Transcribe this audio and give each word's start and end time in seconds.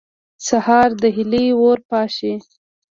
سهار 0.47 0.89
د 1.01 1.03
هیلې 1.15 1.45
ور 1.61 1.79
پاشي. 1.89 2.33